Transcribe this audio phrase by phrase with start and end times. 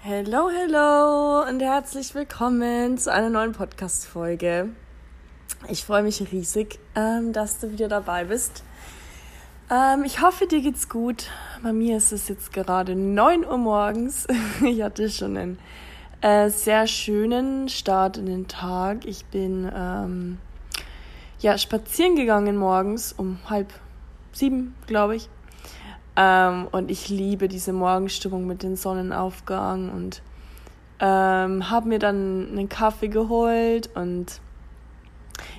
[0.00, 4.68] Hello, hello und herzlich willkommen zu einer neuen Podcast-Folge.
[5.68, 8.62] Ich freue mich riesig, ähm, dass du wieder dabei bist.
[9.68, 11.30] Ähm, ich hoffe, dir geht's gut.
[11.64, 14.28] Bei mir ist es jetzt gerade 9 Uhr morgens.
[14.64, 15.58] Ich hatte schon einen
[16.20, 19.04] äh, sehr schönen Start in den Tag.
[19.04, 20.38] Ich bin ähm,
[21.40, 23.72] ja spazieren gegangen morgens um halb
[24.30, 25.28] sieben, glaube ich.
[26.18, 30.20] Ähm, und ich liebe diese Morgenstimmung mit dem Sonnenaufgang und
[30.98, 34.40] ähm, habe mir dann einen Kaffee geholt und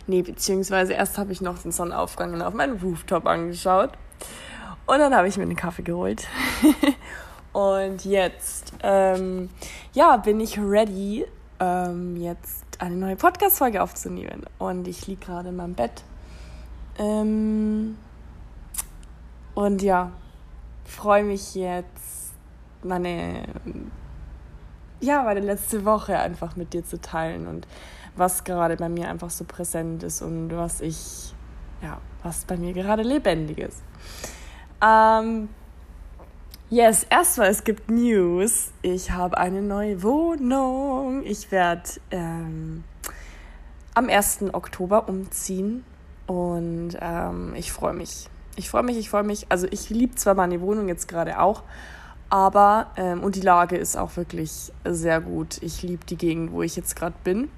[0.05, 3.91] nee, beziehungsweise erst habe ich noch den Sonnenaufgang auf meinem Rooftop angeschaut
[4.85, 6.27] und dann habe ich mir einen Kaffee geholt.
[7.53, 9.49] und jetzt, ähm,
[9.93, 11.25] ja, bin ich ready,
[11.61, 14.45] ähm, jetzt eine neue Podcast-Folge aufzunehmen.
[14.57, 16.03] Und ich liege gerade in meinem Bett.
[16.97, 17.97] Ähm,
[19.53, 20.11] und ja,
[20.91, 22.33] freue mich jetzt,
[22.83, 23.47] meine,
[24.99, 27.67] ja, meine letzte Woche einfach mit dir zu teilen und
[28.15, 31.33] was gerade bei mir einfach so präsent ist und was ich,
[31.81, 33.81] ja, was bei mir gerade lebendig ist.
[34.81, 35.49] Ähm,
[36.69, 38.71] yes, erstmal, es gibt News.
[38.81, 41.23] Ich habe eine neue Wohnung.
[41.23, 42.83] Ich werde ähm,
[43.93, 44.53] am 1.
[44.53, 45.83] Oktober umziehen
[46.27, 48.29] und ähm, ich freue mich.
[48.59, 49.45] Ich freue mich, ich freue mich.
[49.47, 51.63] Also ich liebe zwar meine Wohnung jetzt gerade auch,
[52.29, 55.59] aber ähm, und die Lage ist auch wirklich sehr gut.
[55.61, 57.49] Ich liebe die Gegend, wo ich jetzt gerade bin.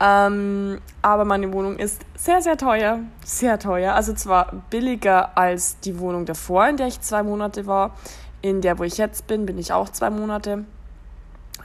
[0.00, 3.00] Ähm, aber meine Wohnung ist sehr, sehr teuer.
[3.22, 3.94] Sehr teuer.
[3.94, 7.94] Also zwar billiger als die Wohnung davor, in der ich zwei Monate war.
[8.40, 10.64] In der, wo ich jetzt bin, bin ich auch zwei Monate.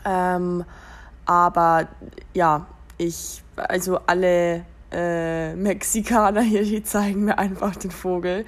[0.04, 0.66] Ähm,
[1.26, 1.88] aber
[2.34, 2.66] ja,
[2.98, 4.66] ich, also alle
[4.96, 8.46] äh, Mexikaner hier, die zeigen mir einfach den Vogel,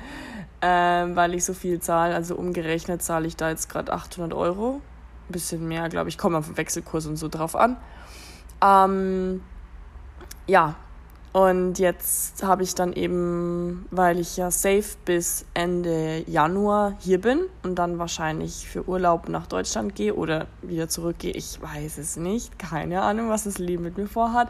[0.62, 2.16] ähm, weil ich so viel zahle.
[2.16, 4.81] Also umgerechnet zahle ich da jetzt gerade 800 Euro.
[5.28, 7.76] Ein bisschen mehr, glaube ich, kommt auf den Wechselkurs und so drauf an.
[8.64, 9.42] Ähm,
[10.48, 10.76] ja,
[11.34, 17.42] und jetzt habe ich dann eben, weil ich ja safe bis Ende Januar hier bin
[17.64, 22.58] und dann wahrscheinlich für Urlaub nach Deutschland gehe oder wieder zurückgehe, ich weiß es nicht,
[22.58, 24.50] keine Ahnung, was das Leben mit mir vorhat.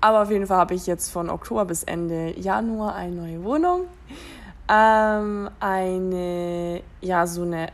[0.00, 3.82] Aber auf jeden Fall habe ich jetzt von Oktober bis Ende Januar eine neue Wohnung.
[4.68, 7.68] Ähm, eine, ja, so eine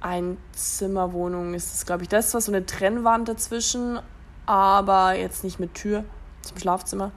[0.00, 2.08] Einzimmerwohnung ist es, glaube ich.
[2.08, 3.98] Da ist zwar so eine Trennwand dazwischen,
[4.46, 6.04] aber jetzt nicht mit Tür
[6.42, 7.10] zum Schlafzimmer.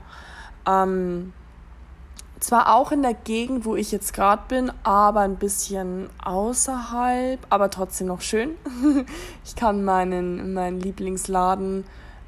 [0.67, 1.33] Ähm,
[2.39, 7.69] zwar auch in der Gegend, wo ich jetzt gerade bin, aber ein bisschen außerhalb, aber
[7.69, 8.51] trotzdem noch schön.
[9.45, 11.85] ich kann meinen, meinen Lieblingsladen,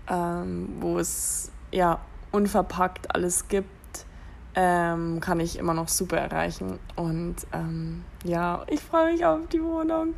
[0.08, 2.00] ähm, wo es ja
[2.32, 3.70] unverpackt alles gibt,
[4.56, 6.80] ähm, kann ich immer noch super erreichen.
[6.96, 10.14] Und ähm, ja, ich freue mich auf die Wohnung.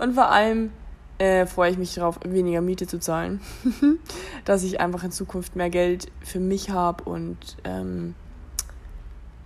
[0.00, 0.70] Und vor allem
[1.18, 3.40] äh, freue ich mich darauf, weniger Miete zu zahlen.
[4.44, 8.14] Dass ich einfach in Zukunft mehr Geld für mich habe und ähm,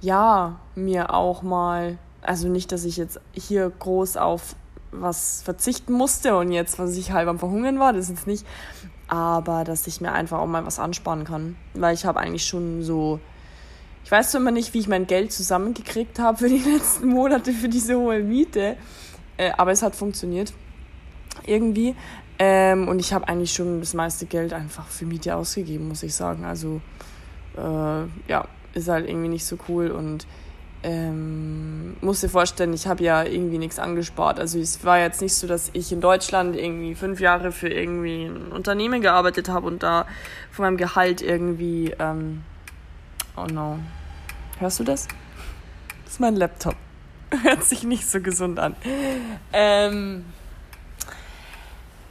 [0.01, 4.57] ja, mir auch mal, also nicht, dass ich jetzt hier groß auf
[4.91, 8.45] was verzichten musste und jetzt, was ich halb am Verhungern war, das ist jetzt nicht,
[9.13, 11.57] aber dass ich mir einfach auch mal was ansparen kann.
[11.75, 13.21] Weil ich habe eigentlich schon so,
[14.07, 17.69] ich weiß immer nicht, wie ich mein Geld zusammengekriegt habe für die letzten Monate für
[17.69, 18.79] diese hohe Miete,
[19.37, 20.55] äh, aber es hat funktioniert.
[21.45, 21.95] Irgendwie.
[22.39, 26.15] Ähm, und ich habe eigentlich schon das meiste Geld einfach für Miete ausgegeben, muss ich
[26.15, 26.47] sagen.
[26.47, 26.81] Also,
[27.59, 30.27] äh, ja, ist halt irgendwie nicht so cool und
[30.83, 34.41] ähm, muss dir vorstellen, ich habe ja irgendwie nichts angespart.
[34.41, 38.25] Also es war jetzt nicht so, dass ich in Deutschland irgendwie fünf Jahre für irgendwie
[38.25, 40.07] ein Unternehmen gearbeitet habe und da
[40.51, 42.43] von meinem Gehalt irgendwie, ähm,
[43.37, 43.79] oh no,
[44.59, 45.07] hörst du das?
[46.05, 46.75] Das ist mein Laptop.
[47.43, 48.77] Hört sich nicht so gesund an.
[49.53, 50.25] Ähm,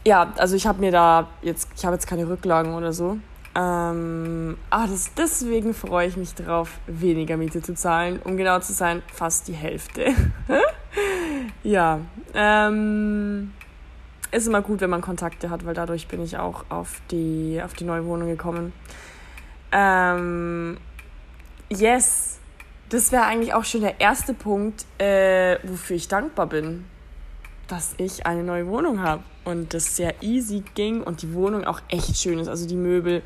[0.03, 3.19] ja, also ich habe mir da jetzt, ich habe jetzt keine Rücklagen oder so.
[3.53, 8.19] Ähm, ah, das, deswegen freue ich mich darauf, weniger Miete zu zahlen.
[8.23, 10.13] Um genau zu sein, fast die Hälfte.
[11.63, 11.99] ja,
[12.33, 13.51] ähm,
[14.31, 17.73] ist immer gut, wenn man Kontakte hat, weil dadurch bin ich auch auf die, auf
[17.73, 18.71] die neue Wohnung gekommen.
[19.73, 20.77] Ähm,
[21.69, 22.39] yes,
[22.89, 26.85] das wäre eigentlich auch schon der erste Punkt, äh, wofür ich dankbar bin,
[27.71, 31.79] dass ich eine neue Wohnung habe und das sehr easy ging und die Wohnung auch
[31.87, 32.49] echt schön ist.
[32.49, 33.23] Also die Möbel.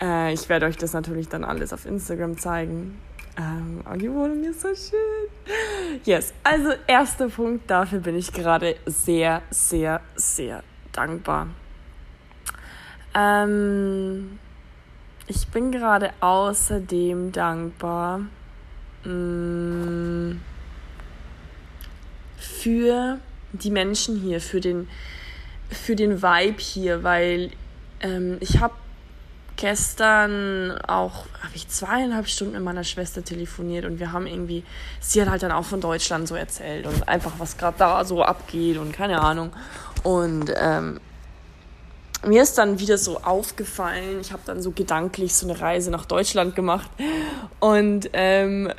[0.00, 2.98] Äh, ich werde euch das natürlich dann alles auf Instagram zeigen.
[3.38, 6.00] Ähm, aber die Wohnung ist so schön.
[6.04, 11.46] Yes, also erster Punkt, dafür bin ich gerade sehr, sehr, sehr dankbar.
[13.14, 14.40] Ähm,
[15.28, 18.22] ich bin gerade außerdem dankbar
[19.04, 20.40] mh, mm,
[22.38, 23.20] für
[23.52, 24.88] die Menschen hier, für den
[25.70, 27.50] für den Vibe hier, weil
[28.00, 28.74] ähm, ich habe
[29.56, 34.64] gestern auch, habe ich zweieinhalb Stunden mit meiner Schwester telefoniert und wir haben irgendwie,
[35.00, 38.22] sie hat halt dann auch von Deutschland so erzählt und einfach, was gerade da so
[38.22, 39.52] abgeht und keine Ahnung.
[40.04, 41.00] Und ähm,
[42.24, 46.06] mir ist dann wieder so aufgefallen, ich habe dann so gedanklich so eine Reise nach
[46.06, 46.90] Deutschland gemacht
[47.58, 48.72] und ähm,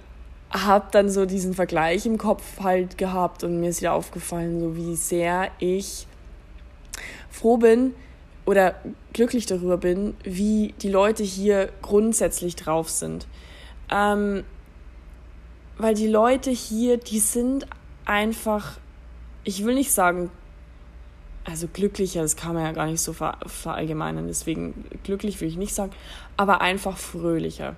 [0.51, 4.75] habe dann so diesen Vergleich im Kopf halt gehabt und mir ist wieder aufgefallen, so
[4.75, 6.07] wie sehr ich
[7.30, 7.94] froh bin
[8.46, 8.75] oder
[9.13, 13.28] glücklich darüber bin, wie die Leute hier grundsätzlich drauf sind.
[13.92, 14.44] Ähm,
[15.78, 17.68] weil die Leute hier, die sind
[18.06, 18.80] einfach,
[19.44, 20.31] ich will nicht sagen,
[21.46, 25.74] also glücklicher, das kann man ja gar nicht so verallgemeinern, deswegen glücklich will ich nicht
[25.74, 25.92] sagen,
[26.38, 27.75] aber einfach fröhlicher.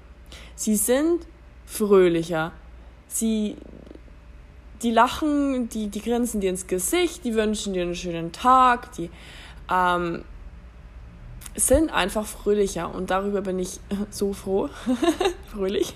[0.56, 1.28] Sie sind
[1.72, 2.52] fröhlicher.
[3.08, 3.56] Sie,
[4.84, 9.10] die lachen, die, die grinsen dir ins Gesicht, die wünschen dir einen schönen Tag, die
[9.72, 10.24] ähm,
[11.56, 13.80] sind einfach fröhlicher und darüber bin ich
[14.10, 14.70] so froh,
[15.52, 15.94] fröhlich,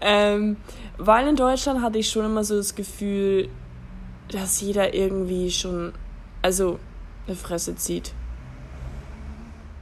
[0.00, 0.56] ähm,
[0.96, 3.48] weil in Deutschland hatte ich schon immer so das Gefühl,
[4.32, 5.92] dass jeder irgendwie schon,
[6.42, 6.78] also
[7.26, 8.12] eine Fresse zieht.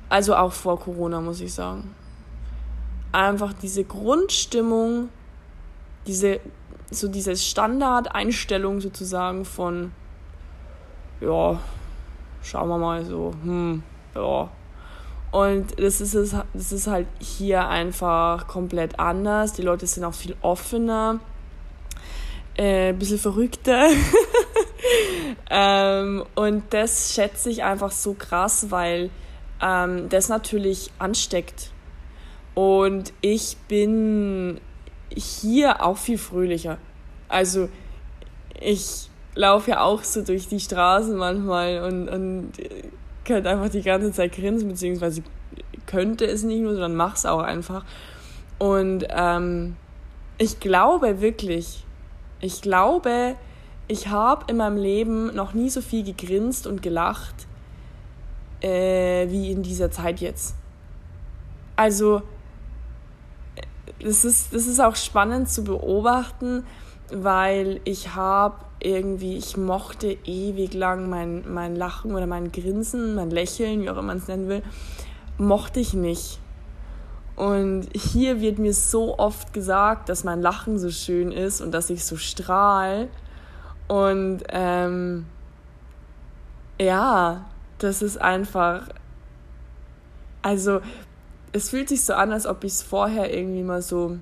[0.09, 1.96] Also auch vor Corona, muss ich sagen.
[3.17, 5.09] Einfach diese Grundstimmung,
[6.07, 6.39] diese,
[6.91, 9.93] so diese Standardeinstellung sozusagen von,
[11.23, 11.59] ja,
[12.43, 13.83] schauen wir mal so, hm,
[14.15, 14.51] ja.
[15.31, 19.55] Und das ist, es, das ist halt hier einfach komplett anders.
[19.55, 21.21] Die Leute sind auch viel offener,
[22.59, 23.89] äh, ein bisschen verrückter.
[25.51, 29.09] ähm, und das schätze ich einfach so krass, weil
[29.63, 31.71] ähm, das natürlich ansteckt.
[32.57, 34.63] Und ich bin
[35.15, 36.79] hier auch viel fröhlicher.
[37.29, 37.69] Also
[38.59, 42.53] ich laufe ja auch so durch die Straßen manchmal und, und
[43.27, 45.23] könnte einfach die ganze Zeit grinsen, beziehungsweise
[45.85, 47.85] könnte es nicht nur, sondern mach's auch einfach.
[48.59, 49.77] Und ähm,
[50.39, 51.85] ich glaube wirklich,
[52.41, 53.37] ich glaube,
[53.87, 57.47] ich habe in meinem Leben noch nie so viel gegrinst und gelacht
[58.63, 60.55] äh, wie in dieser Zeit jetzt.
[61.77, 62.23] Also,
[64.01, 66.65] das ist, das ist auch spannend zu beobachten,
[67.11, 73.31] weil ich habe irgendwie, ich mochte ewig lang mein, mein Lachen oder mein Grinsen, mein
[73.31, 74.63] Lächeln, wie auch immer man es nennen will,
[75.39, 76.41] mochte ich nicht.
[77.37, 81.91] Und hier wird mir so oft gesagt, dass mein Lachen so schön ist und dass
[81.91, 83.09] ich so strahl.
[83.89, 85.27] Und ähm,
[86.81, 87.45] ja,
[87.79, 88.89] das ist einfach.
[90.41, 90.81] Also,
[91.57, 94.19] es fühlt sich so an, als ob ich es vorher irgendwie mal so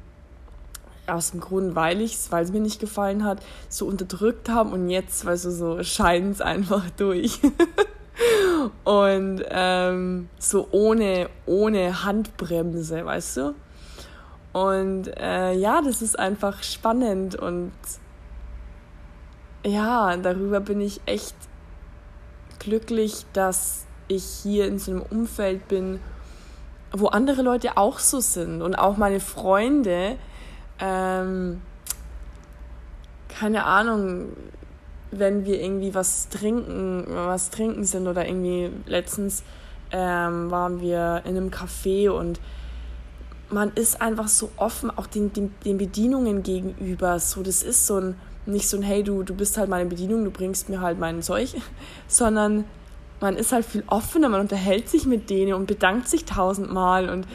[1.07, 4.73] aus dem Grund, weil ich es, weil es mir nicht gefallen hat, so unterdrückt haben
[4.73, 7.41] und jetzt, weißt du, so scheint es einfach durch.
[8.85, 13.55] und ähm, so ohne, ohne Handbremse, weißt du?
[14.53, 17.73] Und äh, ja, das ist einfach spannend und
[19.67, 21.35] ja, darüber bin ich echt
[22.61, 25.99] glücklich, dass ich hier in so einem Umfeld bin,
[26.97, 30.17] wo andere Leute auch so sind und auch meine Freunde,
[30.81, 31.61] ähm,
[33.29, 34.29] keine Ahnung,
[35.11, 39.43] wenn wir irgendwie was trinken, was trinken sind oder irgendwie letztens
[39.91, 42.41] ähm, waren wir in einem Café und
[43.51, 47.19] man ist einfach so offen, auch den, den, den Bedienungen gegenüber.
[47.21, 48.15] So, das ist so ein,
[48.47, 51.23] nicht so ein, hey, du, du bist halt meine Bedienung, du bringst mir halt mein
[51.23, 51.55] Zeug,
[52.09, 52.65] sondern
[53.25, 57.27] man ist halt viel offener, man unterhält sich mit denen und bedankt sich tausendmal und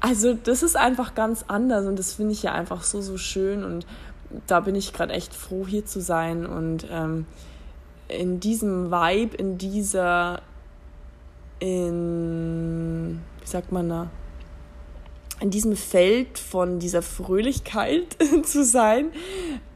[0.00, 3.62] also das ist einfach ganz anders und das finde ich ja einfach so, so schön
[3.62, 3.86] und
[4.48, 7.26] da bin ich gerade echt froh, hier zu sein und ähm,
[8.08, 10.42] in diesem Vibe, in dieser,
[11.60, 14.10] in, wie sagt man da,
[15.38, 19.12] in diesem Feld von dieser Fröhlichkeit zu sein.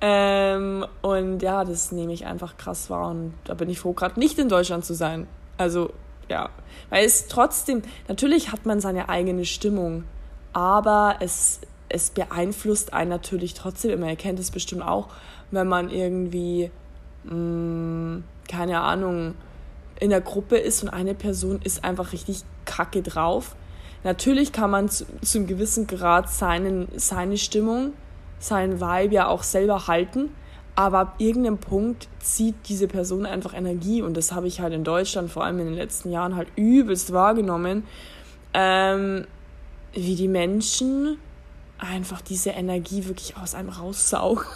[0.00, 4.18] Ähm, und ja, das nehme ich einfach krass wahr und da bin ich froh, gerade
[4.18, 5.28] nicht in Deutschland zu sein.
[5.60, 5.90] Also
[6.30, 6.48] ja,
[6.88, 10.04] weil es trotzdem, natürlich hat man seine eigene Stimmung,
[10.54, 14.08] aber es, es beeinflusst einen natürlich trotzdem immer.
[14.08, 15.08] Ihr kennt es bestimmt auch,
[15.50, 16.70] wenn man irgendwie,
[17.24, 19.34] mh, mm, keine Ahnung,
[19.98, 23.54] in der Gruppe ist und eine Person ist einfach richtig kacke drauf.
[24.02, 27.92] Natürlich kann man zu, zu einem gewissen Grad seinen, seine Stimmung,
[28.38, 30.30] seinen Vibe ja auch selber halten,
[30.80, 34.82] aber ab irgendeinem Punkt zieht diese Person einfach Energie und das habe ich halt in
[34.82, 37.84] Deutschland vor allem in den letzten Jahren halt übelst wahrgenommen,
[38.54, 39.26] ähm,
[39.92, 41.18] wie die Menschen
[41.76, 44.46] einfach diese Energie wirklich aus einem raussaugen.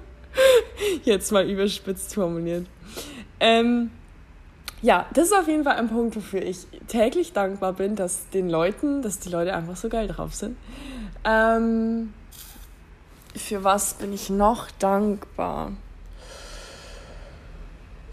[1.04, 2.66] Jetzt mal überspitzt formuliert.
[3.40, 3.90] Ähm,
[4.82, 8.50] ja, das ist auf jeden Fall ein Punkt, wofür ich täglich dankbar bin, dass den
[8.50, 10.58] Leuten, dass die Leute einfach so geil drauf sind.
[11.24, 12.12] Ähm,
[13.36, 15.72] für was bin ich noch dankbar?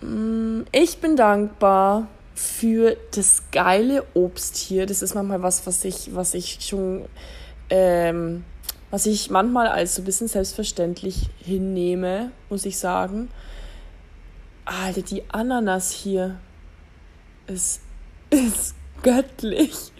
[0.01, 4.85] Mm, ich bin dankbar für das geile Obst hier.
[4.85, 7.05] Das ist manchmal was, was ich, was ich schon,
[7.69, 8.43] ähm,
[8.91, 13.29] was ich manchmal als so ein bisschen selbstverständlich hinnehme, muss ich sagen.
[14.65, 16.39] Alter, die Ananas hier
[17.47, 17.81] ist,
[18.29, 19.91] ist göttlich.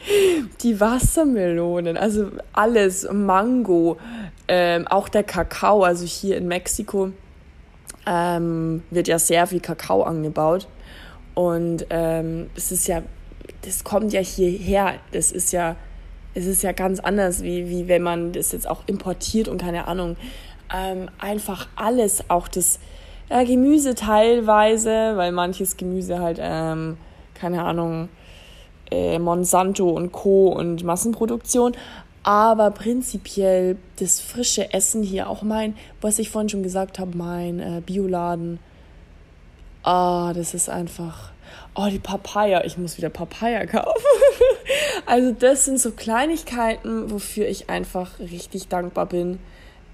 [0.62, 3.98] Die Wassermelonen, also alles, Mango,
[4.48, 7.12] ähm, auch der Kakao, also hier in Mexiko
[8.06, 10.68] ähm, wird ja sehr viel Kakao angebaut.
[11.36, 13.04] Und ähm, es ist ja,
[13.62, 14.96] das kommt ja hierher.
[15.12, 15.76] Das ist ja,
[16.34, 19.88] es ist ja ganz anders, wie, wie wenn man das jetzt auch importiert und keine
[19.88, 20.16] Ahnung.
[20.74, 22.80] Ähm, einfach alles, auch das
[23.30, 26.98] äh, Gemüse teilweise, weil manches Gemüse halt, ähm,
[27.34, 28.10] keine Ahnung,
[28.92, 30.48] äh, Monsanto und Co.
[30.50, 31.76] und Massenproduktion.
[32.24, 37.60] Aber prinzipiell das frische Essen hier, auch mein, was ich vorhin schon gesagt habe, mein
[37.60, 38.60] äh, Bioladen.
[39.84, 41.32] Ah, das ist einfach.
[41.74, 42.66] Oh, die Papaya.
[42.66, 44.04] Ich muss wieder Papaya kaufen.
[45.06, 49.40] also, das sind so Kleinigkeiten, wofür ich einfach richtig dankbar bin.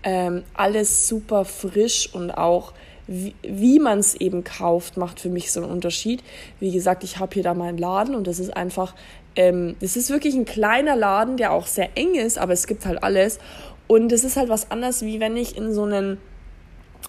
[0.02, 2.74] Ähm, alles super frisch und auch
[3.08, 6.24] wie, wie man es eben kauft, macht für mich so einen Unterschied.
[6.60, 8.96] Wie gesagt, ich habe hier da meinen Laden und das ist einfach,
[9.36, 12.86] ähm, das ist wirklich ein kleiner Laden, der auch sehr eng ist, aber es gibt
[12.86, 13.40] halt alles.
[13.88, 16.18] Und es ist halt was anderes, wie wenn ich in so einen,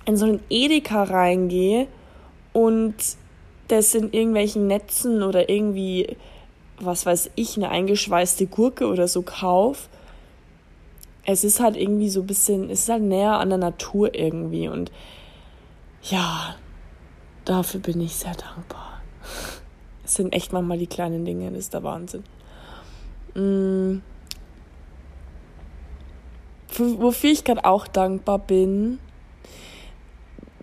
[0.07, 1.87] in so einen Edeka reingehe
[2.53, 2.95] und
[3.69, 6.17] das in irgendwelchen Netzen oder irgendwie,
[6.79, 9.89] was weiß ich, eine eingeschweißte Gurke oder so kaufe.
[11.25, 14.69] Es ist halt irgendwie so ein bisschen, es ist halt näher an der Natur irgendwie
[14.69, 14.91] und
[16.11, 16.57] ja,
[17.45, 19.01] dafür bin ich sehr dankbar.
[20.05, 22.25] Es sind echt manchmal die kleinen Dinge, das ist der Wahnsinn.
[23.35, 24.03] Mm.
[26.77, 28.99] Wofür ich gerade auch dankbar bin,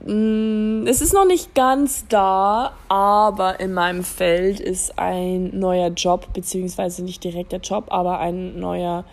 [0.06, 6.34] mm, es ist noch nicht ganz da, aber in meinem Feld ist ein neuer Job,
[6.34, 9.06] beziehungsweise nicht direkt der Job, aber ein neuer,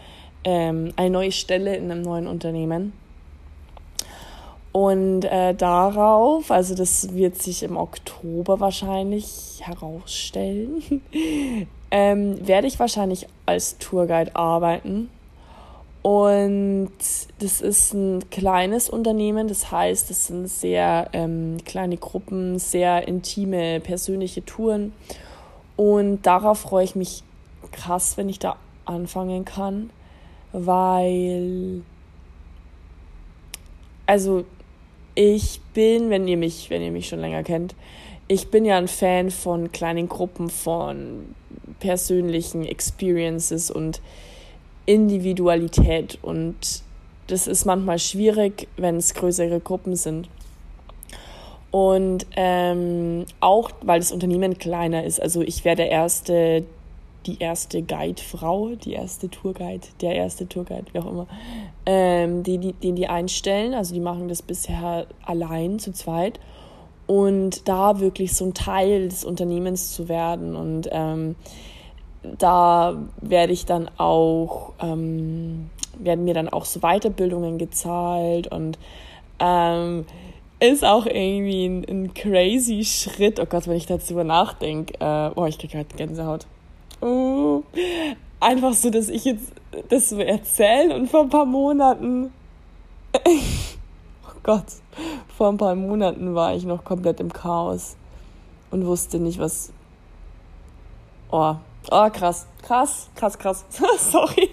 [0.43, 2.93] ähm, eine neue Stelle in einem neuen Unternehmen.
[4.73, 10.83] Und äh, darauf, also das wird sich im Oktober wahrscheinlich herausstellen,
[11.91, 15.09] ähm, werde ich wahrscheinlich als Tourguide arbeiten.
[16.03, 16.93] Und
[17.41, 23.81] das ist ein kleines Unternehmen, das heißt, es sind sehr ähm, kleine Gruppen, sehr intime,
[23.81, 24.93] persönliche Touren.
[25.77, 27.25] Und darauf freue ich mich
[27.73, 29.91] krass, wenn ich da anfangen kann,
[30.53, 31.83] weil,
[34.07, 34.45] also
[35.19, 37.75] ich bin, wenn ihr mich, wenn ihr mich schon länger kennt,
[38.29, 41.35] ich bin ja ein Fan von kleinen Gruppen, von
[41.81, 44.01] persönlichen Experiences und
[44.87, 46.21] Individualität.
[46.23, 46.55] Und
[47.27, 50.29] das ist manchmal schwierig, wenn es größere Gruppen sind.
[51.73, 55.21] Und ähm, auch, weil das Unternehmen kleiner ist.
[55.21, 56.65] Also ich wäre der erste
[57.29, 61.27] die erste Guide-Frau, die erste Tourguide, der erste Tourguide, wie auch immer,
[61.87, 63.75] ähm, die, die, den die einstellen.
[63.75, 66.41] Also die machen das bisher allein, zu zweit.
[67.07, 70.57] Und da wirklich so ein Teil des Unternehmens zu werden.
[70.57, 71.37] Und ähm,
[72.39, 78.79] da werde ich dann auch, ähm, werden mir dann auch so Weiterbildungen gezahlt und
[79.39, 80.05] ähm,
[80.61, 83.39] ist auch irgendwie ein, ein, crazy Schritt.
[83.39, 84.95] Oh Gott, wenn ich darüber nachdenke.
[85.01, 86.47] Äh, oh, ich kriege gerade Gänsehaut.
[87.00, 87.62] Oh,
[88.40, 89.52] einfach so, dass ich jetzt
[89.88, 92.33] das so erzähle und vor ein paar Monaten.
[93.14, 94.64] oh Gott,
[95.37, 97.97] vor ein paar Monaten war ich noch komplett im Chaos
[98.71, 99.73] und wusste nicht, was.
[101.31, 101.55] Oh,
[101.90, 103.64] oh krass, krass, krass, krass.
[103.99, 104.50] Sorry.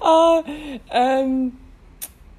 [0.00, 0.42] oh,
[0.90, 1.56] ähm,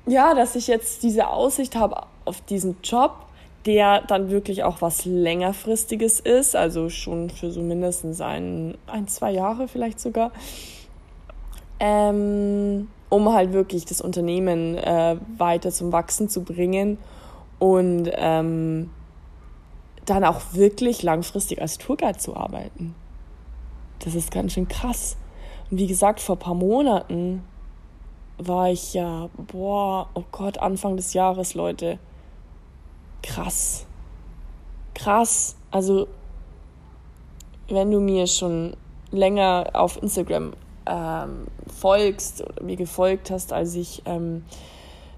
[0.05, 3.25] ja, dass ich jetzt diese Aussicht habe auf diesen Job
[3.69, 9.29] der dann wirklich auch was längerfristiges ist, also schon für so mindestens ein, ein zwei
[9.29, 10.31] Jahre vielleicht sogar,
[11.79, 16.97] ähm, um halt wirklich das Unternehmen äh, weiter zum Wachsen zu bringen
[17.59, 18.89] und ähm,
[20.07, 22.95] dann auch wirklich langfristig als Tourguide zu arbeiten.
[23.99, 25.15] Das ist ganz schön krass.
[25.69, 27.43] Und wie gesagt, vor ein paar Monaten
[28.39, 31.99] war ich ja, boah, oh Gott, Anfang des Jahres, Leute
[33.21, 33.85] krass.
[34.93, 35.55] Krass.
[35.71, 36.07] Also,
[37.67, 38.75] wenn du mir schon
[39.11, 40.53] länger auf Instagram
[40.85, 44.43] ähm, folgst oder mir gefolgt hast, als ich ähm,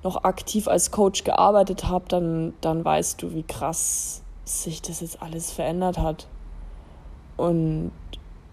[0.03, 5.22] noch aktiv als Coach gearbeitet habe, dann, dann weißt du, wie krass sich das jetzt
[5.22, 6.27] alles verändert hat.
[7.38, 7.91] Und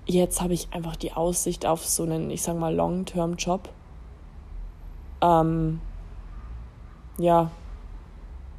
[0.07, 3.69] jetzt habe ich einfach die Aussicht auf so einen, ich sag mal, Long-Term-Job.
[5.21, 5.81] Ähm,
[7.19, 7.51] ja,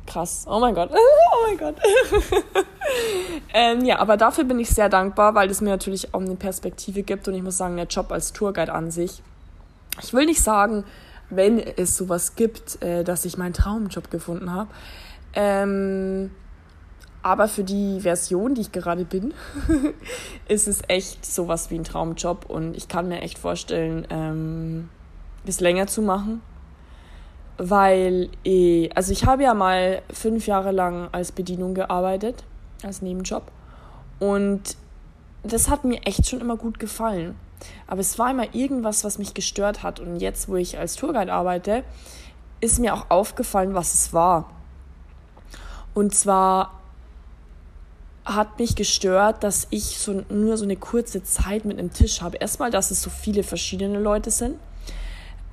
[0.09, 0.45] krass.
[0.47, 0.91] Oh mein Gott.
[1.31, 1.75] Oh mein Gott.
[3.53, 7.03] ähm, ja, aber dafür bin ich sehr dankbar, weil es mir natürlich auch eine Perspektive
[7.03, 9.21] gibt und ich muss sagen, der Job als Tourguide an sich.
[10.01, 10.83] Ich will nicht sagen,
[11.29, 14.69] wenn es sowas gibt, äh, dass ich meinen Traumjob gefunden habe.
[15.33, 16.31] Ähm,
[17.21, 19.33] aber für die Version, die ich gerade bin,
[20.47, 24.89] ist es echt sowas wie ein Traumjob und ich kann mir echt vorstellen, ähm,
[25.45, 26.41] bis länger zu machen
[27.59, 32.43] weil ich, also ich habe ja mal fünf Jahre lang als Bedienung gearbeitet,
[32.83, 33.51] als Nebenjob.
[34.19, 34.77] Und
[35.43, 37.35] das hat mir echt schon immer gut gefallen.
[37.85, 39.99] Aber es war immer irgendwas, was mich gestört hat.
[39.99, 41.83] Und jetzt, wo ich als Tourguide arbeite,
[42.61, 44.49] ist mir auch aufgefallen, was es war.
[45.93, 46.79] Und zwar
[48.23, 52.37] hat mich gestört, dass ich so, nur so eine kurze Zeit mit einem Tisch habe.
[52.37, 54.55] Erstmal, dass es so viele verschiedene Leute sind.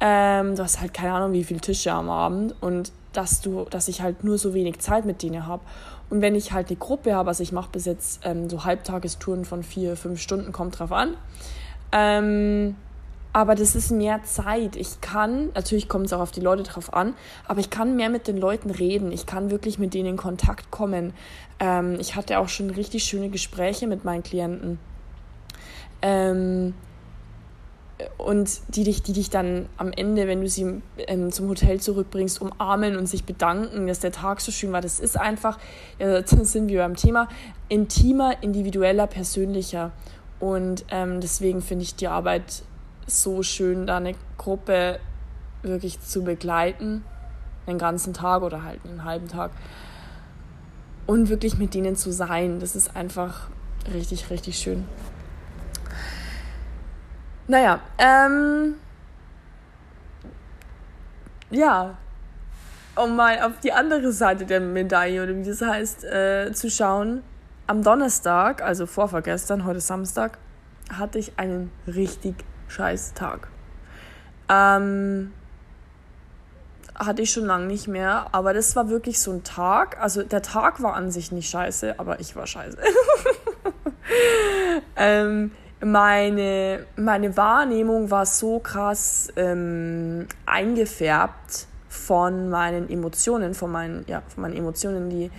[0.00, 3.88] Ähm, du hast halt keine Ahnung, wie viele Tische am Abend und dass du, dass
[3.88, 5.62] ich halt nur so wenig Zeit mit denen habe.
[6.10, 9.44] Und wenn ich halt eine Gruppe habe, also ich mache bis jetzt ähm, so Halbtagestouren
[9.44, 11.16] von vier, fünf Stunden, kommt drauf an.
[11.92, 12.76] Ähm,
[13.32, 14.76] aber das ist mehr Zeit.
[14.76, 17.14] Ich kann, natürlich kommt es auch auf die Leute drauf an,
[17.46, 19.12] aber ich kann mehr mit den Leuten reden.
[19.12, 21.12] Ich kann wirklich mit denen in Kontakt kommen.
[21.58, 24.78] Ähm, ich hatte auch schon richtig schöne Gespräche mit meinen Klienten.
[26.02, 26.74] Ähm,
[28.18, 32.42] und die dich, die dich dann am Ende, wenn du sie ähm, zum Hotel zurückbringst,
[32.42, 34.82] umarmen und sich bedanken, dass der Tag so schön war.
[34.82, 35.58] Das ist einfach,
[35.98, 37.28] äh, sind wir beim Thema,
[37.68, 39.92] intimer, individueller, persönlicher.
[40.40, 42.62] Und ähm, deswegen finde ich die Arbeit
[43.06, 44.98] so schön, da eine Gruppe
[45.62, 47.02] wirklich zu begleiten,
[47.66, 49.52] einen ganzen Tag oder halt einen halben Tag.
[51.06, 53.48] Und wirklich mit denen zu sein, das ist einfach
[53.92, 54.84] richtig, richtig schön.
[57.48, 58.74] Naja, ähm,
[61.50, 61.97] ja,
[62.97, 67.23] um mal auf die andere Seite der Medaille oder wie das heißt, äh, zu schauen.
[67.68, 70.38] Am Donnerstag, also vorvergestern, heute Samstag,
[70.92, 72.34] hatte ich einen richtig
[72.68, 73.49] scheiß Tag.
[74.49, 75.32] Ähm,
[76.94, 80.00] hatte ich schon lange nicht mehr, aber das war wirklich so ein Tag.
[80.00, 82.78] Also der Tag war an sich nicht scheiße, aber ich war scheiße.
[84.97, 94.23] ähm, meine, meine Wahrnehmung war so krass ähm, eingefärbt von meinen Emotionen, von meinen, ja,
[94.28, 95.30] von meinen Emotionen, die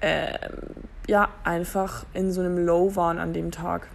[0.00, 0.38] äh,
[1.06, 3.88] ja einfach in so einem Low waren an dem Tag.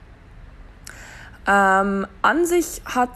[1.48, 3.10] Ähm, an sich hat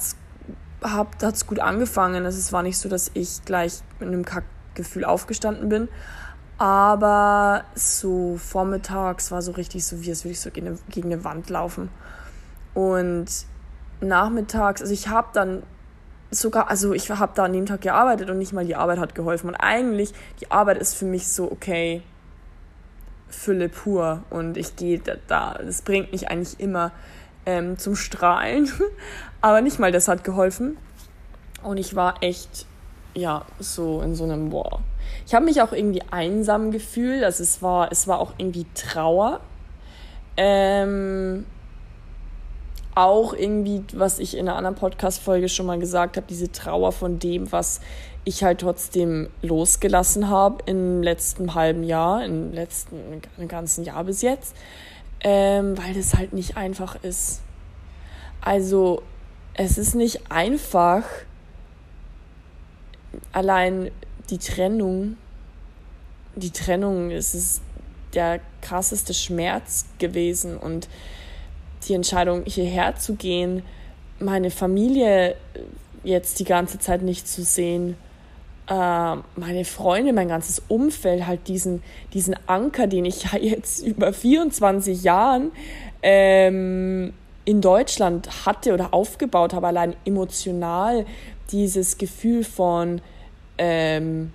[1.21, 2.25] es gut angefangen.
[2.25, 5.87] Also es war nicht so, dass ich gleich mit einem Kackgefühl aufgestanden bin.
[6.57, 11.11] Aber so vormittags war so richtig so, wie als würde ich so gegen eine, gegen
[11.11, 11.89] eine Wand laufen.
[12.73, 13.27] Und
[14.01, 15.63] nachmittags, also ich habe dann
[16.31, 19.15] sogar, also ich habe da an dem Tag gearbeitet und nicht mal die Arbeit hat
[19.15, 19.49] geholfen.
[19.49, 22.01] Und eigentlich, die Arbeit ist für mich so, okay,
[23.29, 26.91] Fülle pur und ich gehe da, das bringt mich eigentlich immer
[27.45, 28.71] ähm, zum Strahlen.
[29.41, 30.77] Aber nicht mal das hat geholfen.
[31.63, 32.65] Und ich war echt,
[33.13, 34.81] ja, so in so einem, boah.
[35.25, 37.23] Ich habe mich auch irgendwie einsam gefühlt.
[37.23, 39.41] Also es war, es war auch irgendwie Trauer.
[40.37, 41.45] Ähm,
[42.95, 47.19] auch irgendwie, was ich in einer anderen Podcast-Folge schon mal gesagt habe, diese Trauer von
[47.19, 47.81] dem, was
[48.25, 54.21] ich halt trotzdem losgelassen habe im letzten halben Jahr, im letzten im ganzen Jahr bis
[54.21, 54.55] jetzt,
[55.21, 57.41] ähm, weil das halt nicht einfach ist.
[58.41, 59.01] Also
[59.55, 61.03] es ist nicht einfach,
[63.31, 63.91] allein
[64.29, 65.17] die Trennung,
[66.35, 67.61] die Trennung, es ist
[68.13, 70.87] der krasseste Schmerz gewesen und
[71.89, 73.63] die Entscheidung, hierher zu gehen,
[74.19, 75.35] meine Familie
[76.03, 77.95] jetzt die ganze Zeit nicht zu sehen,
[78.67, 84.13] äh, meine Freunde, mein ganzes Umfeld, halt diesen, diesen Anker, den ich ja jetzt über
[84.13, 85.51] 24 Jahren
[86.01, 87.13] ähm,
[87.45, 91.05] in Deutschland hatte oder aufgebaut habe, allein emotional
[91.51, 93.01] dieses Gefühl von
[93.57, 94.31] ähm,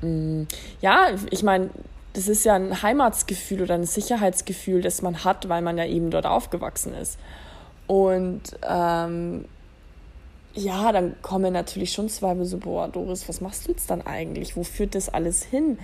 [0.00, 0.42] mm,
[0.80, 1.70] ja, ich meine,
[2.16, 6.10] das ist ja ein Heimatsgefühl oder ein Sicherheitsgefühl, das man hat, weil man ja eben
[6.10, 7.18] dort aufgewachsen ist.
[7.86, 9.44] Und ähm,
[10.54, 14.56] ja, dann kommen natürlich schon Zweifel so, boah, Doris, was machst du jetzt dann eigentlich?
[14.56, 15.78] Wo führt das alles hin?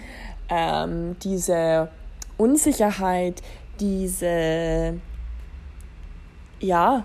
[0.49, 1.91] Ähm, diese
[2.39, 3.43] Unsicherheit,
[3.79, 4.95] diese,
[6.61, 7.05] ja,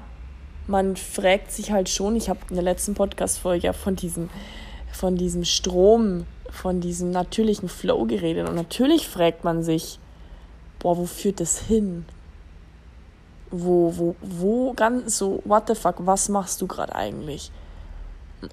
[0.67, 4.29] man fragt sich halt schon, ich habe in der letzten Podcast-Folge ja von diesem,
[4.93, 6.25] von diesem Strom
[6.57, 8.49] von diesem natürlichen Flow geredet.
[8.49, 9.99] Und natürlich fragt man sich,
[10.79, 12.05] boah, wo führt das hin?
[13.51, 17.51] Wo, wo, wo ganz so, what the fuck, was machst du gerade eigentlich?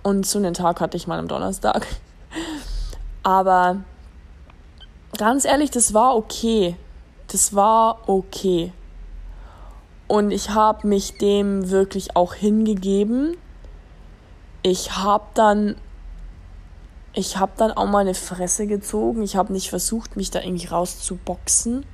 [0.03, 1.87] Und so einen Tag hatte ich mal am Donnerstag.
[3.23, 3.79] Aber
[5.17, 6.77] ganz ehrlich, das war okay.
[7.29, 8.73] Das war okay.
[10.07, 13.39] Und ich habe mich dem wirklich auch hingegeben.
[14.63, 15.77] Ich habe dann
[17.15, 19.23] ich habe dann auch mal eine Fresse gezogen.
[19.23, 21.87] Ich habe nicht versucht, mich da irgendwie rauszuboxen.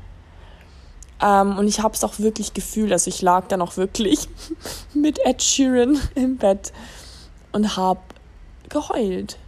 [1.20, 2.90] Ähm, und ich habe es auch wirklich gefühlt.
[2.90, 4.28] Also ich lag dann auch wirklich
[4.94, 6.72] mit Ed Sheeran im Bett
[7.52, 8.00] und habe
[8.68, 9.38] geheult.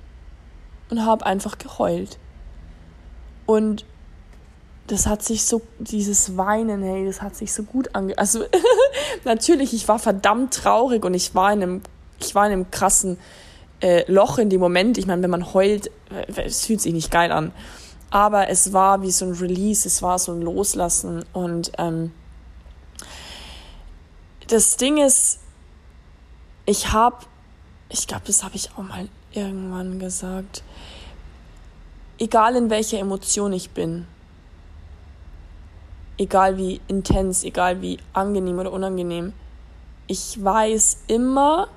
[0.90, 2.18] Und habe einfach geheult.
[3.46, 3.86] Und
[4.88, 8.18] das hat sich so, dieses Weinen, hey, das hat sich so gut ange...
[8.18, 8.44] Also
[9.24, 11.82] natürlich, ich war verdammt traurig und ich war in einem,
[12.20, 13.16] ich war in einem krassen
[13.82, 14.96] äh, Loch in dem Moment.
[14.96, 17.52] Ich meine, wenn man heult, äh, es fühlt sich nicht geil an.
[18.10, 21.24] Aber es war wie so ein Release, es war so ein Loslassen.
[21.32, 22.12] Und ähm,
[24.48, 25.40] das Ding ist,
[26.66, 27.16] ich habe,
[27.88, 30.62] ich glaube, das habe ich auch mal irgendwann gesagt,
[32.18, 34.06] egal in welcher Emotion ich bin,
[36.18, 39.32] egal wie intens, egal wie angenehm oder unangenehm,
[40.06, 41.68] ich weiß immer,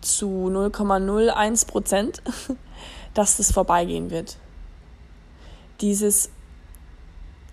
[0.00, 2.22] zu 0,01 Prozent,
[3.14, 4.36] dass das vorbeigehen wird.
[5.80, 6.30] Dieses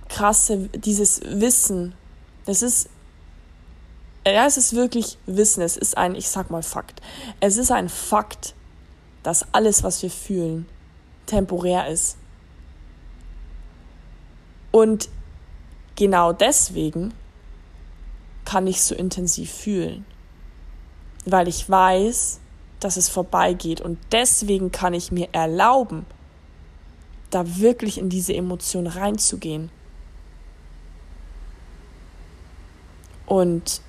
[0.10, 1.96] krasse, dieses Wissen,
[2.46, 2.90] das ist,
[4.26, 7.02] ja, es ist wirklich Wissen, es ist ein, ich sag mal Fakt.
[7.40, 8.56] Es ist ein Fakt,
[9.24, 10.68] dass alles, was wir fühlen,
[11.26, 12.18] temporär ist.
[14.72, 15.10] Und
[15.96, 17.14] genau deswegen
[18.44, 20.06] kann ich so intensiv fühlen
[21.26, 22.40] weil ich weiß,
[22.80, 23.82] dass es vorbeigeht.
[23.82, 26.06] Und deswegen kann ich mir erlauben,
[27.32, 29.70] da wirklich in diese Emotion reinzugehen.
[33.26, 33.82] Und,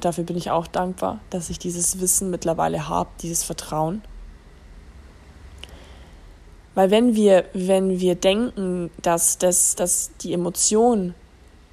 [0.00, 4.02] dafür bin ich auch dankbar, dass ich dieses Wissen mittlerweile habe, dieses Vertrauen.
[6.74, 11.14] Weil wenn wir, wenn wir denken, dass, das, dass die Emotion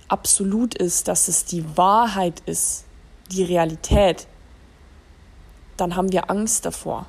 [0.09, 2.83] absolut ist, dass es die Wahrheit ist,
[3.31, 4.27] die Realität,
[5.77, 7.05] dann haben wir Angst davor.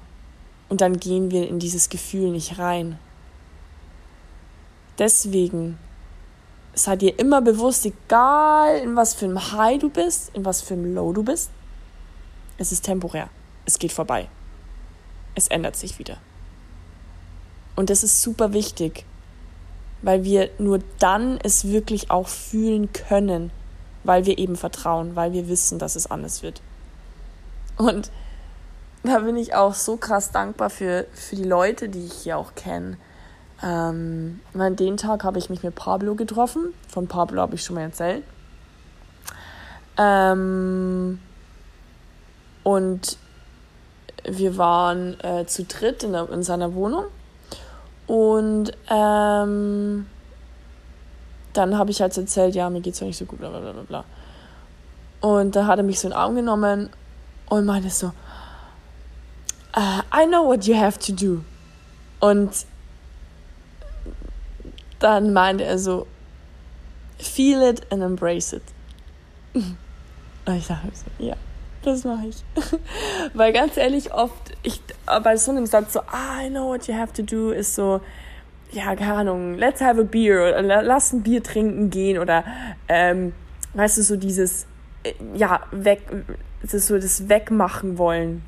[0.69, 2.99] Und dann gehen wir in dieses Gefühl nicht rein.
[4.99, 5.79] Deswegen
[6.75, 10.75] sei dir immer bewusst, egal in was für einem High du bist, in was für
[10.75, 11.51] einem Low du bist,
[12.59, 13.29] es ist temporär.
[13.65, 14.29] Es geht vorbei.
[15.35, 16.19] Es ändert sich wieder.
[17.75, 19.05] Und das ist super wichtig,
[20.03, 23.51] weil wir nur dann es wirklich auch fühlen können,
[24.05, 26.61] weil wir eben vertrauen, weil wir wissen, dass es anders wird.
[27.77, 28.11] Und
[29.03, 32.55] da bin ich auch so krass dankbar für, für die Leute, die ich hier auch
[32.55, 32.97] kenne.
[33.63, 36.75] Ähm, an den Tag habe ich mich mit Pablo getroffen.
[36.89, 38.25] Von Pablo habe ich schon mal erzählt.
[39.97, 41.21] Ähm,
[42.63, 43.19] und
[44.25, 47.05] wir waren äh, zu dritt in, in seiner Wohnung.
[48.07, 50.07] Und ähm,
[51.53, 53.73] dann habe ich halt erzählt, ja, mir geht es ja nicht so gut, bla bla
[53.73, 54.05] bla bla.
[55.21, 56.91] Und da hat er mich so in den Arm genommen
[57.49, 58.13] und meinte so,
[59.77, 61.43] uh, I know what you have to do.
[62.21, 62.51] Und
[64.99, 66.07] dann meinte er so,
[67.19, 68.63] feel it and embrace it.
[70.47, 71.37] Und ich dachte so, ja,
[71.83, 72.43] das mache ich.
[73.35, 74.81] Weil ganz ehrlich, oft, ich,
[75.23, 78.01] bei so einem Satz so, I know what you have to do, ist so,
[78.73, 82.45] ja, keine Ahnung, let's have a beer oder lass ein Bier trinken gehen oder,
[82.89, 83.33] ähm,
[83.75, 84.67] weißt du, so dieses,
[85.03, 86.03] äh, ja, weg,
[86.63, 88.43] das ist so das Wegmachen wollen.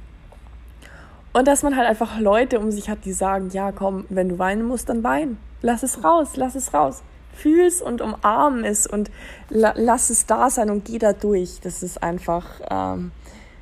[1.33, 4.39] Und dass man halt einfach Leute um sich hat, die sagen, ja, komm, wenn du
[4.39, 5.39] weinen musst, dann wein.
[5.63, 7.03] Lass es raus, lass es raus.
[7.35, 9.11] Fühl's und umarm es und
[9.49, 11.61] la lass es da sein und geh da durch.
[11.63, 13.13] Das ist einfach ähm,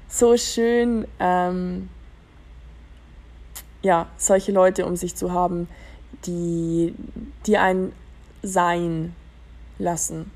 [0.09, 1.89] so schön, ähm,
[3.83, 5.69] ja, solche Leute um sich zu haben,
[6.27, 6.95] die,
[7.47, 7.93] die ein
[8.43, 9.15] sein
[9.79, 10.31] lassen.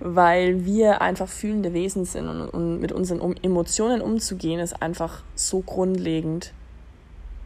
[0.00, 5.60] Weil wir einfach fühlende Wesen sind und, und mit unseren Emotionen umzugehen, ist einfach so
[5.60, 6.52] grundlegend.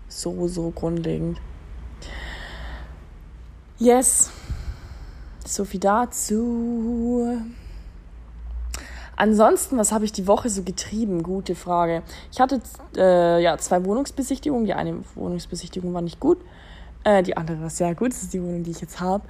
[0.09, 1.40] So, so grundlegend.
[3.79, 4.31] Yes.
[5.44, 7.40] So viel dazu.
[9.18, 11.24] Ansonsten, was habe ich die Woche so getrieben?
[11.24, 12.04] Gute Frage.
[12.31, 12.61] Ich hatte
[12.96, 14.64] äh, ja zwei Wohnungsbesichtigungen.
[14.64, 16.38] Die eine Wohnungsbesichtigung war nicht gut.
[17.02, 18.12] Äh, die andere war sehr gut.
[18.12, 19.24] Das ist die Wohnung, die ich jetzt habe.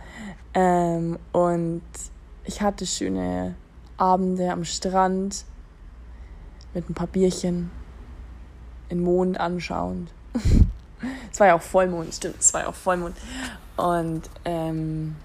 [0.52, 1.80] Ähm, und
[2.44, 3.54] ich hatte schöne
[3.96, 5.46] Abende am Strand
[6.74, 7.70] mit ein paar Bierchen,
[8.90, 10.10] in Mond anschauend.
[11.32, 13.16] es war ja auch Vollmond, stimmt, es war ja auch Vollmond.
[13.78, 15.16] Und ähm,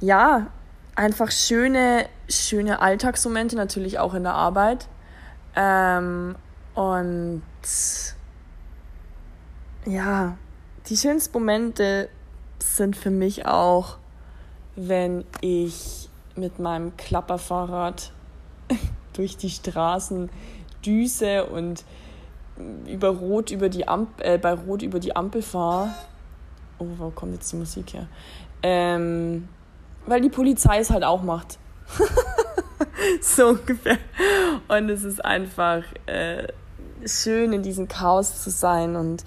[0.00, 0.48] ja,
[0.98, 4.88] einfach schöne, schöne Alltagsmomente, natürlich auch in der Arbeit.
[5.54, 6.34] Ähm,
[6.74, 7.42] und
[9.86, 10.36] ja,
[10.88, 12.08] die schönsten Momente
[12.58, 13.98] sind für mich auch,
[14.74, 18.12] wenn ich mit meinem Klapperfahrrad
[19.12, 20.30] durch die Straßen
[20.84, 21.84] düse und
[22.86, 25.94] über Rot über die Ampel, äh, bei Rot über die Ampel fahre
[26.80, 28.06] Oh, wo kommt jetzt die Musik her?
[28.62, 29.48] Ähm,
[30.08, 31.58] weil die Polizei es halt auch macht.
[33.20, 33.98] so ungefähr.
[34.68, 36.48] Und es ist einfach äh,
[37.06, 39.24] schön, in diesem Chaos zu sein und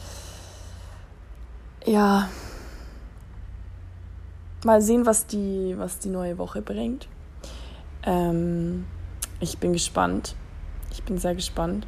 [1.86, 2.30] ja,
[4.64, 7.08] mal sehen, was die, was die neue Woche bringt.
[8.04, 8.86] Ähm,
[9.40, 10.36] ich bin gespannt.
[10.92, 11.88] Ich bin sehr gespannt.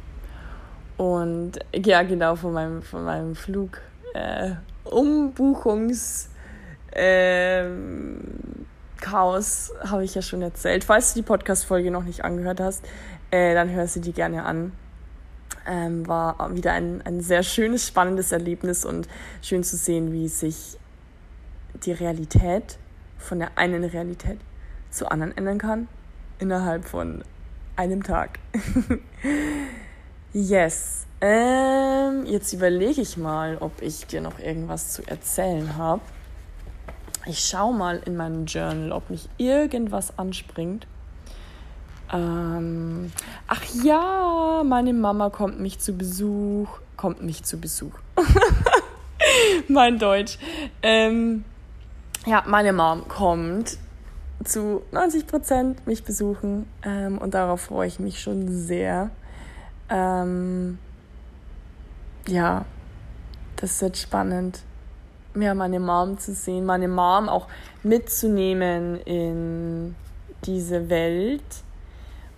[0.96, 3.80] Und ja, genau, von meinem, von meinem Flug.
[4.14, 4.52] Äh,
[4.84, 6.30] Umbuchungs
[6.92, 8.66] ähm,
[9.04, 10.82] Chaos habe ich ja schon erzählt.
[10.82, 12.82] Falls du die Podcast-Folge noch nicht angehört hast,
[13.30, 14.72] äh, dann hörst du die gerne an.
[15.66, 19.06] Ähm, war wieder ein, ein sehr schönes, spannendes Erlebnis und
[19.42, 20.78] schön zu sehen, wie sich
[21.84, 22.78] die Realität
[23.18, 24.38] von der einen Realität
[24.90, 25.88] zur anderen ändern kann
[26.38, 27.22] innerhalb von
[27.76, 28.38] einem Tag.
[30.32, 31.06] yes.
[31.20, 36.00] Ähm, jetzt überlege ich mal, ob ich dir noch irgendwas zu erzählen habe.
[37.26, 40.86] Ich schaue mal in meinem Journal, ob mich irgendwas anspringt.
[42.12, 43.10] Ähm,
[43.48, 46.68] ach ja, meine Mama kommt mich zu Besuch.
[46.96, 47.94] Kommt mich zu Besuch.
[49.68, 50.38] mein Deutsch.
[50.82, 51.44] Ähm,
[52.26, 53.78] ja, meine Mom kommt
[54.44, 59.10] zu 90 Prozent mich besuchen ähm, und darauf freue ich mich schon sehr.
[59.88, 60.78] Ähm,
[62.26, 62.64] ja,
[63.56, 64.62] das wird spannend,
[65.34, 67.48] mehr meine Mom zu sehen, meine Mom auch
[67.82, 69.94] mitzunehmen in
[70.44, 71.42] diese Welt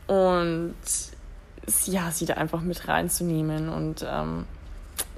[0.07, 0.75] und
[1.87, 4.45] ja, sie da einfach mit reinzunehmen und ähm,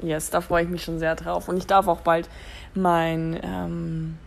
[0.02, 2.28] yes, da freue ich mich schon sehr drauf und ich darf auch bald
[2.74, 4.18] mein ähm,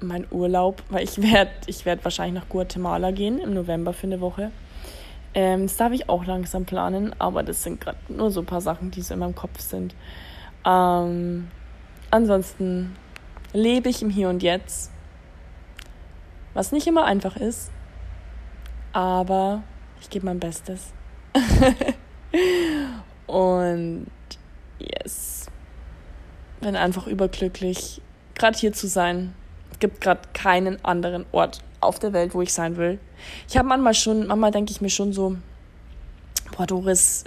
[0.00, 4.20] mein Urlaub, weil ich werde ich werd wahrscheinlich nach Guatemala gehen im November für eine
[4.20, 4.50] Woche
[5.36, 8.62] ähm, das darf ich auch langsam planen, aber das sind gerade nur so ein paar
[8.62, 9.94] Sachen, die so in meinem Kopf sind.
[10.64, 11.48] Ähm,
[12.16, 12.96] ansonsten
[13.52, 14.90] lebe ich im Hier und Jetzt,
[16.54, 17.70] was nicht immer einfach ist,
[18.92, 19.62] aber
[20.00, 20.92] ich gebe mein Bestes.
[23.26, 24.06] und
[24.78, 25.46] yes,
[26.60, 28.00] bin einfach überglücklich,
[28.34, 29.34] gerade hier zu sein.
[29.70, 32.98] Es gibt gerade keinen anderen Ort auf der Welt, wo ich sein will.
[33.48, 35.36] Ich habe manchmal schon, manchmal denke ich mir schon so,
[36.56, 37.24] boah, Doris,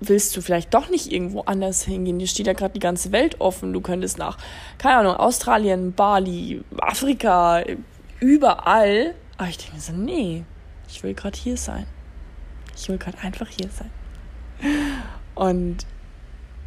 [0.00, 2.18] willst du vielleicht doch nicht irgendwo anders hingehen?
[2.18, 3.72] Dir steht ja gerade die ganze Welt offen.
[3.72, 4.38] Du könntest nach,
[4.78, 7.64] keine Ahnung, Australien, Bali, Afrika,
[8.20, 9.14] überall.
[9.36, 10.44] Aber ich denke mir so, nee,
[10.88, 11.86] ich will gerade hier sein.
[12.76, 13.90] Ich will gerade einfach hier sein.
[15.34, 15.86] Und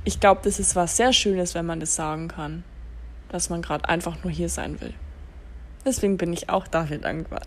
[0.03, 2.63] ich glaube, das ist was sehr Schönes, wenn man das sagen kann,
[3.29, 4.93] dass man gerade einfach nur hier sein will.
[5.85, 7.41] Deswegen bin ich auch dafür dankbar.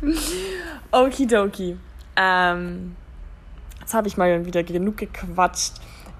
[0.90, 1.76] Okidoki.
[2.16, 2.96] Ähm,
[3.82, 5.74] jetzt habe ich mal wieder genug gequatscht.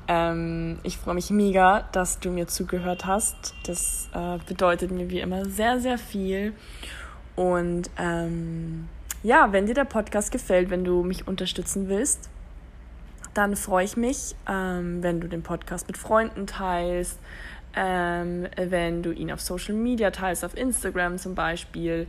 [0.09, 3.55] Ähm, ich freue mich mega, dass du mir zugehört hast.
[3.65, 6.53] Das äh, bedeutet mir wie immer sehr, sehr viel.
[7.37, 8.89] Und ähm,
[9.23, 12.29] ja, wenn dir der Podcast gefällt, wenn du mich unterstützen willst,
[13.33, 17.19] dann freue ich mich, ähm, wenn du den Podcast mit Freunden teilst,
[17.75, 22.07] ähm, wenn du ihn auf Social Media teilst, auf Instagram zum Beispiel.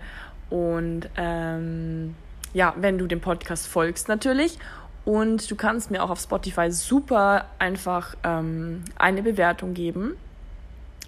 [0.50, 2.16] Und ähm,
[2.54, 4.58] ja, wenn du dem Podcast folgst natürlich.
[5.06, 10.16] Und du kannst mir auch auf Spotify super einfach ähm, eine Bewertung geben.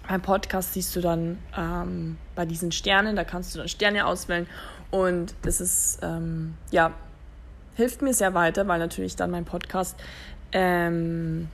[0.06, 4.46] Beim Podcast siehst du dann ähm, bei diesen Sternen, da kannst du dann Sterne auswählen.
[4.90, 6.92] Und das ist, ähm, ja,
[7.74, 9.96] hilft mir sehr weiter, weil natürlich dann mein Podcast,
[10.52, 11.48] ähm,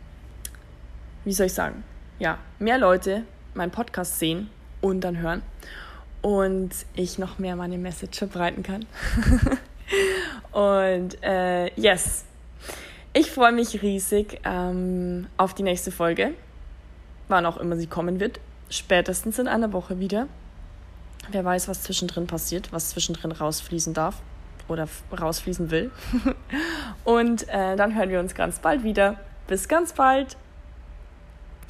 [1.24, 1.84] wie soll ich sagen,
[2.18, 3.24] ja, mehr Leute
[3.54, 4.50] meinen Podcast sehen
[4.80, 5.42] und dann hören
[6.20, 8.86] und ich noch mehr meine Message verbreiten kann.
[10.52, 12.24] und äh, yes,
[13.12, 16.32] ich freue mich riesig ähm, auf die nächste Folge,
[17.28, 18.40] wann auch immer sie kommen wird.
[18.70, 20.28] Spätestens in einer Woche wieder.
[21.30, 24.22] Wer weiß, was zwischendrin passiert, was zwischendrin rausfließen darf
[24.68, 25.90] oder rausfließen will.
[27.04, 29.20] Und äh, dann hören wir uns ganz bald wieder.
[29.46, 30.36] Bis ganz bald.